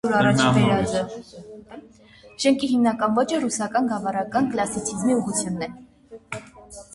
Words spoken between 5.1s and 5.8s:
ուղղությունն է։